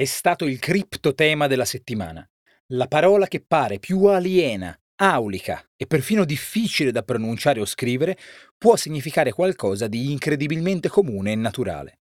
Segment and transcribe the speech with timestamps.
[0.00, 2.26] è stato il criptotema della settimana.
[2.68, 8.16] La parola che pare più aliena, aulica e perfino difficile da pronunciare o scrivere
[8.56, 11.98] può significare qualcosa di incredibilmente comune e naturale.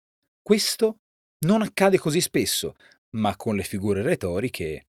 [0.42, 1.02] Questo
[1.46, 2.74] non accade così spesso,
[3.10, 4.86] ma con le figure retoriche.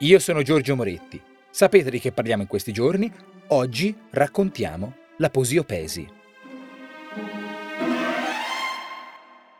[0.00, 1.22] Io sono Giorgio Moretti.
[1.48, 3.08] Sapete di che parliamo in questi giorni?
[3.50, 6.22] Oggi raccontiamo la posiopesi.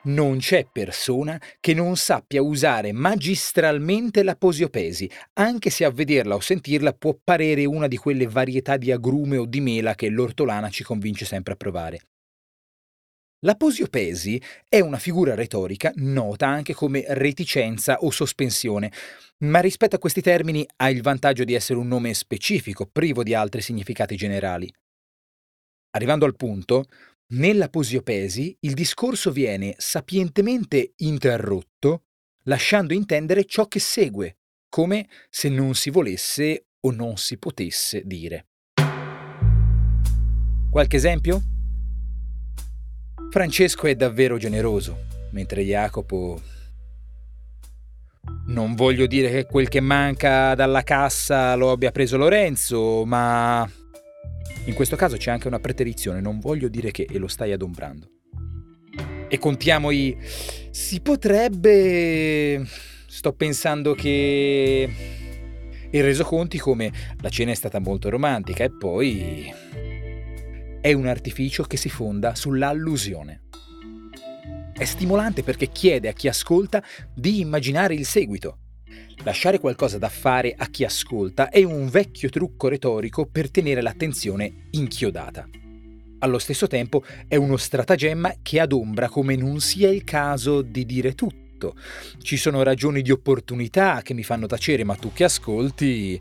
[0.05, 6.41] Non c'è persona che non sappia usare magistralmente la posiopesi, anche se a vederla o
[6.41, 10.85] sentirla può parere una di quelle varietà di agrume o di mela che l'ortolana ci
[10.85, 12.01] convince sempre a provare.
[13.45, 18.91] La posiopesi è una figura retorica nota anche come reticenza o sospensione,
[19.39, 23.35] ma rispetto a questi termini ha il vantaggio di essere un nome specifico, privo di
[23.35, 24.73] altri significati generali.
[25.91, 26.85] Arrivando al punto,
[27.29, 32.05] nella posiopesi il discorso viene sapientemente interrotto,
[32.45, 38.47] lasciando intendere ciò che segue, come se non si volesse o non si potesse dire.
[40.71, 41.41] Qualche esempio?
[43.31, 46.41] Francesco è davvero generoso, mentre Jacopo...
[48.47, 53.71] Non voglio dire che quel che manca dalla cassa lo abbia preso Lorenzo, ma
[54.67, 58.09] in questo caso c'è anche una preterizione, non voglio dire che e lo stai adombrando.
[59.29, 60.17] E contiamo i...
[60.71, 62.67] Si potrebbe...
[63.07, 64.89] Sto pensando che...
[65.91, 69.53] E reso conti come la cena è stata molto romantica e poi...
[70.81, 73.43] È un artificio che si fonda sull'allusione.
[74.73, 76.83] È stimolante perché chiede a chi ascolta
[77.15, 78.59] di immaginare il seguito,
[79.23, 84.69] Lasciare qualcosa da fare a chi ascolta è un vecchio trucco retorico per tenere l'attenzione
[84.71, 85.49] inchiodata.
[86.19, 91.15] Allo stesso tempo è uno stratagemma che adombra come non sia il caso di dire
[91.15, 91.75] tutto.
[92.21, 96.21] Ci sono ragioni di opportunità che mi fanno tacere, ma tu che ascolti...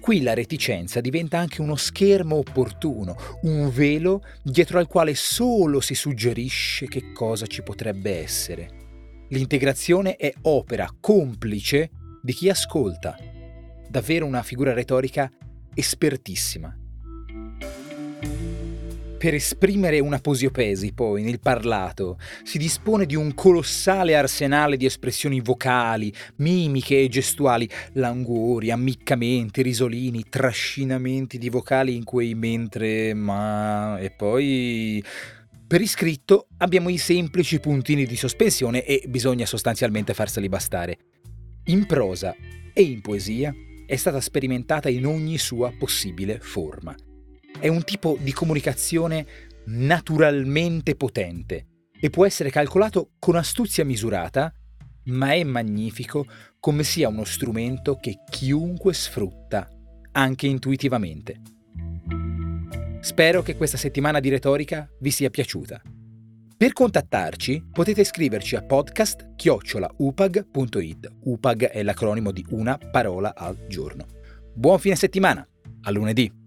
[0.00, 5.94] Qui la reticenza diventa anche uno schermo opportuno, un velo dietro al quale solo si
[5.94, 9.26] suggerisce che cosa ci potrebbe essere.
[9.28, 11.90] L'integrazione è opera complice
[12.22, 13.16] di chi ascolta.
[13.88, 15.30] Davvero una figura retorica
[15.74, 16.74] espertissima.
[19.20, 25.42] Per esprimere una posiopesi, poi, nel parlato, si dispone di un colossale arsenale di espressioni
[25.42, 33.98] vocali, mimiche e gestuali, languori, ammiccamenti, risolini, trascinamenti di vocali in quei mentre, ma...
[33.98, 35.04] e poi...
[35.66, 40.98] Per iscritto abbiamo i semplici puntini di sospensione e bisogna sostanzialmente farseli bastare
[41.70, 42.34] in prosa
[42.72, 43.54] e in poesia
[43.86, 46.94] è stata sperimentata in ogni sua possibile forma.
[47.58, 49.26] È un tipo di comunicazione
[49.66, 51.66] naturalmente potente
[52.00, 54.52] e può essere calcolato con astuzia misurata,
[55.04, 56.26] ma è magnifico
[56.58, 59.68] come sia uno strumento che chiunque sfrutta,
[60.12, 61.40] anche intuitivamente.
[63.00, 65.80] Spero che questa settimana di retorica vi sia piaciuta.
[66.60, 71.12] Per contattarci potete scriverci a podcast-upag.it.
[71.22, 74.04] UPAG è l'acronimo di una parola al giorno.
[74.52, 75.48] Buon fine settimana,
[75.84, 76.39] a lunedì!